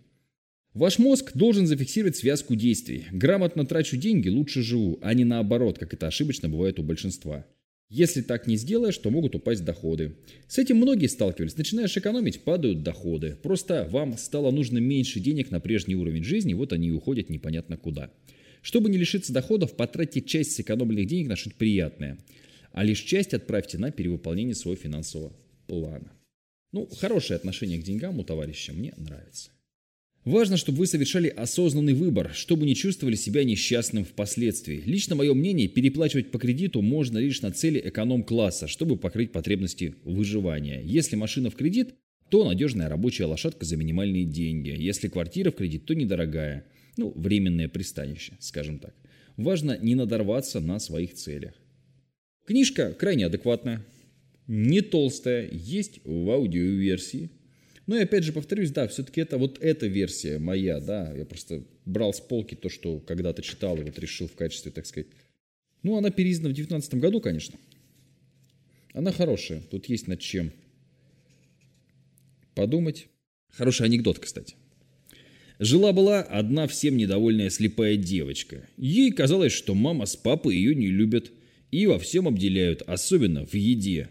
Ваш 0.73 0.99
мозг 0.99 1.31
должен 1.33 1.67
зафиксировать 1.67 2.15
связку 2.15 2.55
действий. 2.55 3.05
Грамотно 3.11 3.65
трачу 3.65 3.97
деньги, 3.97 4.29
лучше 4.29 4.61
живу, 4.61 4.99
а 5.01 5.13
не 5.13 5.25
наоборот, 5.25 5.77
как 5.77 5.93
это 5.93 6.07
ошибочно 6.07 6.47
бывает 6.47 6.79
у 6.79 6.83
большинства. 6.83 7.45
Если 7.89 8.21
так 8.21 8.47
не 8.47 8.55
сделаешь, 8.55 8.97
то 8.97 9.09
могут 9.09 9.35
упасть 9.35 9.65
доходы. 9.65 10.15
С 10.47 10.57
этим 10.57 10.77
многие 10.77 11.07
сталкивались. 11.07 11.57
Начинаешь 11.57 11.97
экономить, 11.97 12.39
падают 12.39 12.83
доходы. 12.83 13.35
Просто 13.43 13.85
вам 13.91 14.17
стало 14.17 14.49
нужно 14.51 14.77
меньше 14.77 15.19
денег 15.19 15.51
на 15.51 15.59
прежний 15.59 15.95
уровень 15.95 16.23
жизни, 16.23 16.53
вот 16.53 16.71
они 16.71 16.87
и 16.87 16.91
уходят 16.91 17.29
непонятно 17.29 17.75
куда. 17.75 18.09
Чтобы 18.61 18.89
не 18.89 18.97
лишиться 18.97 19.33
доходов, 19.33 19.75
потратьте 19.75 20.21
часть 20.21 20.53
сэкономленных 20.53 21.07
денег 21.07 21.29
на 21.29 21.35
что-то 21.35 21.55
приятное, 21.55 22.17
а 22.71 22.83
лишь 22.83 23.01
часть 23.01 23.33
отправьте 23.33 23.77
на 23.77 23.91
перевыполнение 23.91 24.55
своего 24.55 24.79
финансового 24.79 25.33
плана. 25.67 26.11
Ну, 26.71 26.87
хорошее 26.87 27.37
отношение 27.37 27.79
к 27.79 27.83
деньгам 27.83 28.19
у 28.19 28.23
товарища 28.23 28.71
мне 28.73 28.93
нравится. 28.97 29.51
Важно, 30.23 30.55
чтобы 30.55 30.77
вы 30.77 30.87
совершали 30.87 31.27
осознанный 31.29 31.95
выбор, 31.95 32.31
чтобы 32.35 32.67
не 32.67 32.75
чувствовали 32.75 33.15
себя 33.15 33.43
несчастным 33.43 34.05
впоследствии. 34.05 34.83
Лично 34.85 35.15
мое 35.15 35.33
мнение, 35.33 35.67
переплачивать 35.67 36.29
по 36.29 36.37
кредиту 36.37 36.83
можно 36.83 37.17
лишь 37.17 37.41
на 37.41 37.51
цели 37.51 37.81
эконом-класса, 37.83 38.67
чтобы 38.67 38.97
покрыть 38.97 39.31
потребности 39.31 39.95
выживания. 40.03 40.79
Если 40.85 41.15
машина 41.15 41.49
в 41.49 41.55
кредит, 41.55 41.95
то 42.29 42.47
надежная 42.47 42.87
рабочая 42.87 43.25
лошадка 43.25 43.65
за 43.65 43.77
минимальные 43.77 44.25
деньги. 44.25 44.69
Если 44.69 45.07
квартира 45.07 45.49
в 45.49 45.55
кредит, 45.55 45.85
то 45.85 45.95
недорогая 45.95 46.67
ну, 46.97 47.11
временное 47.15 47.67
пристанище, 47.67 48.33
скажем 48.39 48.79
так. 48.79 48.93
Важно 49.37 49.77
не 49.77 49.95
надорваться 49.95 50.59
на 50.59 50.79
своих 50.79 51.13
целях. 51.13 51.53
Книжка 52.45 52.93
крайне 52.93 53.25
адекватная, 53.25 53.85
не 54.47 54.81
толстая, 54.81 55.49
есть 55.51 56.01
в 56.03 56.29
аудиоверсии. 56.29 57.29
Ну 57.87 57.95
и 57.97 58.03
опять 58.03 58.23
же 58.23 58.33
повторюсь, 58.33 58.71
да, 58.71 58.87
все-таки 58.87 59.21
это 59.21 59.37
вот 59.37 59.57
эта 59.61 59.87
версия 59.87 60.37
моя, 60.39 60.79
да, 60.79 61.13
я 61.15 61.25
просто 61.25 61.63
брал 61.85 62.13
с 62.13 62.19
полки 62.19 62.55
то, 62.55 62.69
что 62.69 62.99
когда-то 62.99 63.41
читал 63.41 63.77
и 63.77 63.83
вот 63.83 63.97
решил 63.99 64.27
в 64.27 64.35
качестве, 64.35 64.71
так 64.71 64.85
сказать. 64.85 65.07
Ну, 65.83 65.97
она 65.97 66.11
переиздана 66.11 66.49
в 66.49 66.53
2019 66.53 66.95
году, 66.95 67.21
конечно. 67.21 67.57
Она 68.93 69.11
хорошая, 69.11 69.61
тут 69.61 69.87
есть 69.87 70.07
над 70.07 70.19
чем 70.19 70.51
подумать. 72.53 73.07
Хороший 73.49 73.85
анекдот, 73.85 74.19
кстати. 74.19 74.55
Жила-была 75.61 76.21
одна 76.21 76.65
всем 76.65 76.97
недовольная 76.97 77.51
слепая 77.51 77.95
девочка. 77.95 78.67
Ей 78.77 79.11
казалось, 79.11 79.53
что 79.53 79.75
мама 79.75 80.07
с 80.07 80.15
папой 80.15 80.55
ее 80.55 80.73
не 80.73 80.87
любят 80.87 81.31
и 81.69 81.85
во 81.85 81.99
всем 81.99 82.27
обделяют, 82.27 82.81
особенно 82.87 83.45
в 83.45 83.53
еде. 83.53 84.09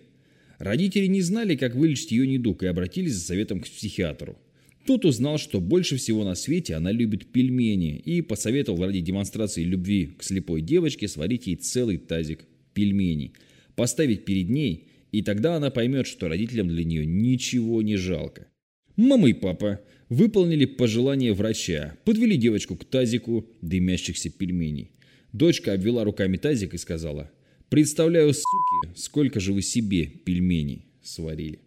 Родители 0.60 1.06
не 1.06 1.22
знали, 1.22 1.56
как 1.56 1.74
вылечить 1.74 2.12
ее 2.12 2.28
недуг 2.28 2.62
и 2.62 2.68
обратились 2.68 3.14
за 3.14 3.24
советом 3.24 3.58
к 3.58 3.68
психиатру. 3.68 4.38
Тот 4.86 5.04
узнал, 5.04 5.38
что 5.38 5.60
больше 5.60 5.96
всего 5.96 6.22
на 6.22 6.36
свете 6.36 6.76
она 6.76 6.92
любит 6.92 7.26
пельмени 7.32 7.96
и 7.96 8.22
посоветовал 8.22 8.86
ради 8.86 9.00
демонстрации 9.00 9.64
любви 9.64 10.10
к 10.16 10.22
слепой 10.22 10.60
девочке 10.60 11.08
сварить 11.08 11.48
ей 11.48 11.56
целый 11.56 11.98
тазик 11.98 12.44
пельменей, 12.74 13.32
поставить 13.74 14.24
перед 14.24 14.50
ней, 14.50 14.84
и 15.10 15.20
тогда 15.22 15.56
она 15.56 15.72
поймет, 15.72 16.06
что 16.06 16.28
родителям 16.28 16.68
для 16.68 16.84
нее 16.84 17.04
ничего 17.04 17.82
не 17.82 17.96
жалко. 17.96 18.46
Мама 18.94 19.30
и 19.30 19.32
папа 19.32 19.80
выполнили 20.10 20.66
пожелание 20.66 21.32
врача, 21.32 21.96
подвели 22.04 22.36
девочку 22.36 22.76
к 22.76 22.84
тазику 22.84 23.46
дымящихся 23.62 24.28
пельменей. 24.28 24.90
Дочка 25.32 25.72
обвела 25.72 26.04
руками 26.04 26.36
тазик 26.36 26.74
и 26.74 26.78
сказала, 26.78 27.30
«Представляю, 27.70 28.34
суки, 28.34 28.94
сколько 28.96 29.40
же 29.40 29.52
вы 29.54 29.62
себе 29.62 30.06
пельменей 30.06 30.86
сварили». 31.02 31.60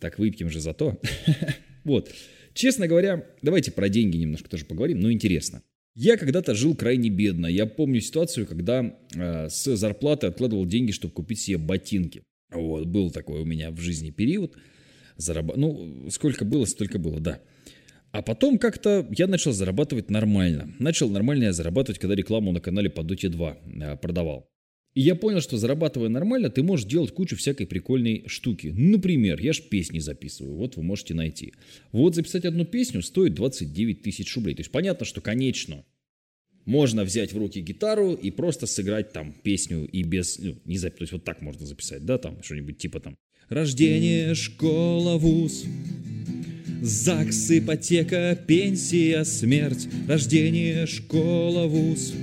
Так 0.00 0.18
выпьем 0.18 0.50
же 0.50 0.60
за 0.60 0.74
то. 0.74 1.00
Вот. 1.84 2.12
Честно 2.52 2.86
говоря, 2.86 3.24
давайте 3.40 3.70
про 3.70 3.88
деньги 3.88 4.18
немножко 4.18 4.50
тоже 4.50 4.66
поговорим, 4.66 5.00
но 5.00 5.10
интересно. 5.10 5.62
Я 5.94 6.18
когда-то 6.18 6.54
жил 6.54 6.74
крайне 6.74 7.08
бедно. 7.08 7.46
Я 7.46 7.64
помню 7.64 8.02
ситуацию, 8.02 8.46
когда 8.46 8.94
э, 9.14 9.48
с 9.48 9.74
зарплаты 9.74 10.26
откладывал 10.26 10.66
деньги, 10.66 10.90
чтобы 10.90 11.14
купить 11.14 11.40
себе 11.40 11.56
ботинки. 11.56 12.24
Вот, 12.50 12.86
был 12.86 13.10
такой 13.10 13.40
у 13.40 13.46
меня 13.46 13.70
в 13.70 13.78
жизни 13.78 14.10
период 14.10 14.54
зарабатывать. 15.16 15.60
Ну, 15.60 16.10
сколько 16.10 16.44
было, 16.44 16.66
столько 16.66 16.98
было, 16.98 17.20
да. 17.20 17.40
А 18.10 18.22
потом 18.22 18.58
как-то 18.58 19.06
я 19.10 19.26
начал 19.26 19.52
зарабатывать 19.52 20.10
нормально. 20.10 20.74
Начал 20.78 21.10
нормально 21.10 21.44
я 21.44 21.52
зарабатывать, 21.52 22.00
когда 22.00 22.14
рекламу 22.14 22.52
на 22.52 22.60
канале 22.60 22.88
по 22.88 23.00
Dota 23.02 23.28
2 23.28 23.58
э, 23.80 23.96
продавал. 23.96 24.48
И 24.94 25.02
я 25.02 25.14
понял, 25.14 25.40
что 25.40 25.58
зарабатывая 25.58 26.08
нормально, 26.08 26.50
ты 26.50 26.62
можешь 26.62 26.86
делать 26.86 27.12
кучу 27.12 27.36
всякой 27.36 27.66
прикольной 27.66 28.24
штуки. 28.26 28.72
Например, 28.74 29.38
я 29.40 29.52
ж 29.52 29.60
песни 29.60 29.98
записываю, 29.98 30.56
вот 30.56 30.76
вы 30.76 30.82
можете 30.82 31.14
найти. 31.14 31.52
Вот 31.92 32.14
записать 32.14 32.44
одну 32.44 32.64
песню 32.64 33.02
стоит 33.02 33.34
29 33.34 34.02
тысяч 34.02 34.34
рублей. 34.34 34.54
То 34.54 34.60
есть 34.60 34.72
понятно, 34.72 35.04
что 35.04 35.20
конечно 35.20 35.84
можно 36.64 37.04
взять 37.04 37.32
в 37.32 37.38
руки 37.38 37.60
гитару 37.60 38.12
и 38.12 38.30
просто 38.30 38.66
сыграть 38.66 39.12
там 39.12 39.32
песню 39.42 39.86
и 39.86 40.02
без, 40.02 40.38
ну, 40.38 40.58
не 40.66 40.76
записать, 40.76 40.98
то 40.98 41.02
есть 41.02 41.12
вот 41.12 41.24
так 41.24 41.40
можно 41.40 41.64
записать, 41.64 42.04
да, 42.04 42.18
там 42.18 42.42
что-нибудь 42.42 42.76
типа 42.76 43.00
там 43.00 43.16
Рождение, 43.48 44.34
школа, 44.34 45.16
вуз, 45.16 45.64
ЗАГС, 46.80 47.50
ипотека, 47.58 48.38
пенсия, 48.46 49.24
смерть. 49.24 49.88
Рождение, 50.06 50.86
школа, 50.86 51.66
вуз, 51.66 52.14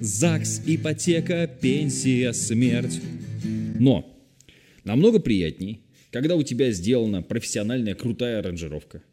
ЗАГС, 0.00 0.62
ипотека, 0.66 1.46
пенсия, 1.46 2.32
смерть. 2.32 3.00
Но 3.78 4.12
намного 4.82 5.20
приятней, 5.20 5.82
когда 6.10 6.34
у 6.34 6.42
тебя 6.42 6.72
сделана 6.72 7.22
профессиональная 7.22 7.94
крутая 7.94 8.40
аранжировка. 8.40 9.04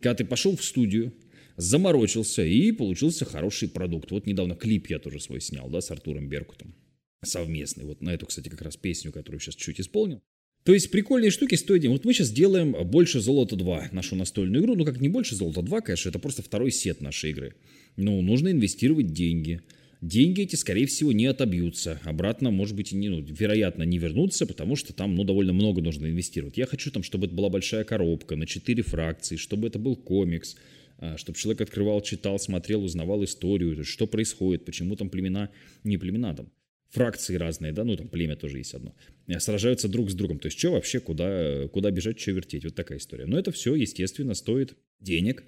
Когда 0.00 0.14
ты 0.14 0.24
пошел 0.24 0.56
в 0.56 0.64
студию, 0.64 1.12
заморочился 1.58 2.42
и 2.42 2.72
получился 2.72 3.26
хороший 3.26 3.68
продукт. 3.68 4.10
Вот 4.10 4.26
недавно 4.26 4.54
клип 4.54 4.86
я 4.88 4.98
тоже 4.98 5.20
свой 5.20 5.42
снял, 5.42 5.68
да, 5.68 5.82
с 5.82 5.90
Артуром 5.90 6.28
Беркутом. 6.28 6.74
Совместный. 7.22 7.84
Вот 7.84 8.00
на 8.00 8.10
эту, 8.14 8.24
кстати, 8.26 8.48
как 8.48 8.62
раз 8.62 8.78
песню, 8.78 9.12
которую 9.12 9.40
сейчас 9.40 9.56
чуть 9.56 9.80
исполнил. 9.80 10.22
То 10.64 10.72
есть 10.72 10.90
прикольные 10.90 11.30
штуки 11.30 11.56
стоят. 11.56 11.84
Вот 11.84 12.06
мы 12.06 12.14
сейчас 12.14 12.30
делаем 12.30 12.72
больше 12.72 13.20
золота 13.20 13.54
2, 13.54 13.90
нашу 13.92 14.16
настольную 14.16 14.62
игру. 14.62 14.74
Ну 14.74 14.84
как 14.86 14.98
не 14.98 15.10
больше 15.10 15.34
золота 15.36 15.60
2, 15.60 15.80
конечно, 15.82 16.08
это 16.08 16.18
просто 16.18 16.42
второй 16.42 16.70
сет 16.70 17.02
нашей 17.02 17.30
игры. 17.30 17.54
Ну, 17.96 18.22
нужно 18.22 18.50
инвестировать 18.50 19.12
деньги. 19.12 19.60
Деньги 20.00 20.42
эти, 20.42 20.56
скорее 20.56 20.86
всего, 20.86 21.12
не 21.12 21.26
отобьются. 21.26 22.00
Обратно, 22.04 22.50
может 22.50 22.76
быть, 22.76 22.92
не, 22.92 23.10
ну, 23.10 23.20
вероятно, 23.20 23.82
не 23.82 23.98
вернутся, 23.98 24.46
потому 24.46 24.74
что 24.74 24.94
там, 24.94 25.14
ну, 25.14 25.24
довольно 25.24 25.52
много 25.52 25.82
нужно 25.82 26.06
инвестировать. 26.06 26.56
Я 26.56 26.66
хочу 26.66 26.90
там, 26.90 27.02
чтобы 27.02 27.26
это 27.26 27.34
была 27.34 27.50
большая 27.50 27.84
коробка 27.84 28.36
на 28.36 28.46
4 28.46 28.82
фракции, 28.82 29.36
чтобы 29.36 29.68
это 29.68 29.78
был 29.78 29.96
комикс, 29.96 30.56
а, 30.98 31.16
чтобы 31.18 31.38
человек 31.38 31.60
открывал, 31.60 32.00
читал, 32.00 32.38
смотрел, 32.38 32.84
узнавал 32.84 33.22
историю, 33.24 33.84
что 33.84 34.06
происходит, 34.06 34.64
почему 34.64 34.96
там 34.96 35.10
племена, 35.10 35.50
не 35.84 35.98
племена 35.98 36.34
там, 36.34 36.50
фракции 36.94 37.34
разные, 37.34 37.72
да, 37.72 37.84
ну 37.84 37.96
там 37.96 38.08
племя 38.08 38.36
тоже 38.36 38.58
есть 38.58 38.72
одно, 38.72 38.94
э, 39.26 39.40
сражаются 39.40 39.88
друг 39.88 40.10
с 40.10 40.14
другом. 40.14 40.38
То 40.38 40.46
есть 40.46 40.58
что 40.58 40.72
вообще, 40.72 41.00
куда, 41.00 41.68
куда 41.68 41.90
бежать, 41.90 42.20
что 42.20 42.30
вертеть, 42.30 42.64
вот 42.64 42.74
такая 42.74 42.98
история. 42.98 43.26
Но 43.26 43.38
это 43.38 43.50
все, 43.50 43.74
естественно, 43.74 44.34
стоит 44.34 44.76
денег, 45.00 45.44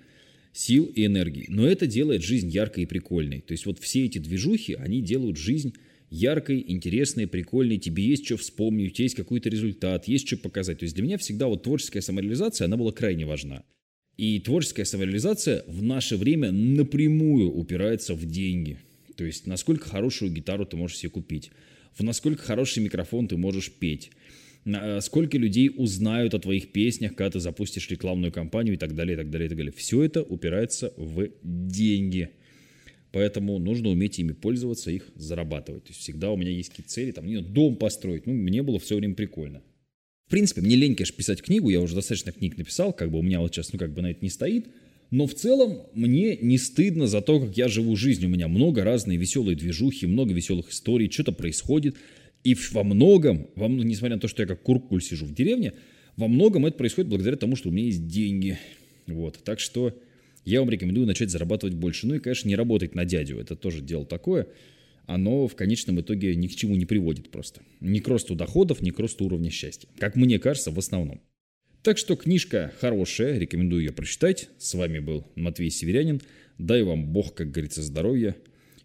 сил 0.52 0.86
и 0.86 1.06
энергии. 1.06 1.46
Но 1.48 1.66
это 1.66 1.86
делает 1.86 2.22
жизнь 2.22 2.48
яркой 2.48 2.82
и 2.82 2.86
прикольной. 2.86 3.40
То 3.40 3.52
есть 3.52 3.64
вот 3.64 3.78
все 3.78 4.04
эти 4.04 4.18
движухи, 4.18 4.74
они 4.74 5.00
делают 5.00 5.36
жизнь 5.36 5.74
яркой, 6.10 6.64
интересной, 6.66 7.26
прикольной, 7.26 7.78
тебе 7.78 8.04
есть 8.04 8.26
что 8.26 8.36
вспомнить, 8.36 8.92
у 8.92 8.94
тебя 8.94 9.04
есть 9.04 9.14
какой-то 9.14 9.48
результат, 9.48 10.08
есть 10.08 10.26
что 10.26 10.36
показать. 10.36 10.78
То 10.78 10.84
есть 10.84 10.94
для 10.94 11.04
меня 11.04 11.18
всегда 11.18 11.46
вот 11.46 11.62
творческая 11.62 12.00
самореализация, 12.00 12.64
она 12.64 12.76
была 12.76 12.92
крайне 12.92 13.24
важна. 13.24 13.64
И 14.16 14.40
творческая 14.40 14.86
самореализация 14.86 15.62
в 15.66 15.82
наше 15.82 16.16
время 16.16 16.50
напрямую 16.50 17.52
упирается 17.52 18.14
в 18.14 18.24
деньги. 18.24 18.78
То 19.16 19.24
есть, 19.24 19.46
насколько 19.46 19.88
хорошую 19.88 20.30
гитару 20.32 20.66
ты 20.66 20.76
можешь 20.76 20.98
себе 20.98 21.10
купить. 21.10 21.50
в 21.92 22.02
насколько 22.02 22.42
хороший 22.42 22.82
микрофон 22.82 23.26
ты 23.26 23.36
можешь 23.36 23.72
петь, 23.72 24.10
э, 24.64 25.00
сколько 25.00 25.38
людей 25.38 25.70
узнают 25.74 26.34
о 26.34 26.38
твоих 26.38 26.72
песнях, 26.72 27.14
когда 27.14 27.30
ты 27.30 27.40
запустишь 27.40 27.88
рекламную 27.90 28.32
кампанию 28.32 28.74
и 28.74 28.78
так 28.78 28.94
далее, 28.94 29.14
и 29.14 29.16
так 29.16 29.30
далее, 29.30 29.46
и 29.46 29.48
так 29.48 29.58
далее. 29.58 29.72
Все 29.72 30.02
это 30.02 30.22
упирается 30.22 30.92
в 30.96 31.28
деньги. 31.42 32.30
Поэтому 33.12 33.58
нужно 33.58 33.88
уметь 33.88 34.18
ими 34.18 34.32
пользоваться, 34.32 34.90
их 34.90 35.08
зарабатывать. 35.14 35.84
То 35.84 35.90
есть 35.90 36.00
всегда 36.00 36.30
у 36.30 36.36
меня 36.36 36.50
есть 36.50 36.68
какие-то 36.68 36.92
цели, 36.92 37.12
там, 37.12 37.26
не, 37.26 37.40
дом 37.40 37.76
построить. 37.76 38.26
Ну, 38.26 38.34
мне 38.34 38.62
было 38.62 38.78
все 38.78 38.96
время 38.96 39.14
прикольно. 39.14 39.62
В 40.26 40.30
принципе, 40.30 40.60
мне 40.60 40.76
лень, 40.76 40.96
конечно, 40.96 41.16
писать 41.16 41.40
книгу, 41.40 41.70
я 41.70 41.80
уже 41.80 41.94
достаточно 41.94 42.32
книг 42.32 42.58
написал, 42.58 42.92
как 42.92 43.10
бы 43.10 43.20
у 43.20 43.22
меня 43.22 43.40
вот 43.40 43.54
сейчас, 43.54 43.72
ну, 43.72 43.78
как 43.78 43.94
бы 43.94 44.02
на 44.02 44.10
это 44.10 44.18
не 44.22 44.28
стоит. 44.28 44.66
Но 45.10 45.26
в 45.26 45.34
целом 45.34 45.82
мне 45.94 46.36
не 46.36 46.58
стыдно 46.58 47.06
за 47.06 47.20
то, 47.20 47.40
как 47.40 47.56
я 47.56 47.68
живу 47.68 47.96
жизнь. 47.96 48.24
У 48.26 48.28
меня 48.28 48.48
много 48.48 48.84
разной 48.84 49.16
веселой 49.16 49.54
движухи, 49.54 50.06
много 50.06 50.34
веселых 50.34 50.70
историй, 50.70 51.10
что-то 51.10 51.32
происходит. 51.32 51.96
И 52.44 52.56
во 52.72 52.84
многом, 52.84 53.48
во, 53.54 53.68
несмотря 53.68 54.16
на 54.16 54.20
то, 54.20 54.28
что 54.28 54.42
я 54.42 54.48
как 54.48 54.62
куркуль 54.62 55.02
сижу 55.02 55.26
в 55.26 55.34
деревне, 55.34 55.74
во 56.16 56.28
многом 56.28 56.66
это 56.66 56.76
происходит 56.76 57.08
благодаря 57.08 57.36
тому, 57.36 57.56
что 57.56 57.68
у 57.68 57.72
меня 57.72 57.86
есть 57.86 58.06
деньги. 58.06 58.58
Вот. 59.06 59.38
Так 59.44 59.60
что 59.60 59.96
я 60.44 60.60
вам 60.60 60.70
рекомендую 60.70 61.06
начать 61.06 61.30
зарабатывать 61.30 61.74
больше. 61.74 62.06
Ну 62.06 62.14
и, 62.14 62.18
конечно, 62.18 62.48
не 62.48 62.56
работать 62.56 62.94
на 62.94 63.04
дядю. 63.04 63.38
Это 63.38 63.56
тоже 63.56 63.82
дело 63.82 64.04
такое 64.04 64.48
оно 65.06 65.46
в 65.46 65.54
конечном 65.54 66.00
итоге 66.00 66.34
ни 66.34 66.48
к 66.48 66.54
чему 66.54 66.76
не 66.76 66.84
приводит 66.84 67.30
просто. 67.30 67.62
Ни 67.80 68.00
к 68.00 68.08
росту 68.08 68.34
доходов, 68.34 68.82
ни 68.82 68.90
к 68.90 68.98
росту 68.98 69.24
уровня 69.24 69.50
счастья. 69.50 69.88
Как 69.98 70.16
мне 70.16 70.38
кажется, 70.38 70.70
в 70.70 70.78
основном. 70.78 71.20
Так 71.86 71.98
что 71.98 72.16
книжка 72.16 72.72
хорошая, 72.80 73.38
рекомендую 73.38 73.84
ее 73.84 73.92
прочитать. 73.92 74.48
С 74.58 74.74
вами 74.74 74.98
был 74.98 75.24
Матвей 75.36 75.70
Северянин. 75.70 76.20
Дай 76.58 76.82
вам 76.82 77.12
Бог, 77.12 77.32
как 77.32 77.52
говорится, 77.52 77.80
здоровья, 77.80 78.34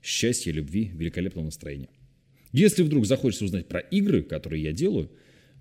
счастья, 0.03 0.51
любви, 0.51 0.91
великолепного 0.93 1.45
настроения. 1.45 1.89
Если 2.51 2.83
вдруг 2.83 3.07
захочется 3.07 3.45
узнать 3.45 3.67
про 3.67 3.79
игры, 3.79 4.21
которые 4.21 4.61
я 4.61 4.71
делаю, 4.71 5.09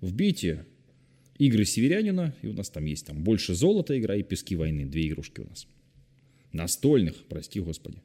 вбейте 0.01 0.67
игры 1.39 1.65
Северянина, 1.65 2.35
и 2.43 2.47
у 2.47 2.53
нас 2.53 2.69
там 2.69 2.85
есть 2.85 3.07
там 3.07 3.23
больше 3.23 3.55
золота 3.55 3.99
игра 3.99 4.15
и 4.15 4.21
пески 4.21 4.55
войны, 4.55 4.85
две 4.85 5.07
игрушки 5.07 5.41
у 5.41 5.49
нас. 5.49 5.65
Настольных, 6.53 7.15
прости 7.27 7.59
господи. 7.59 8.03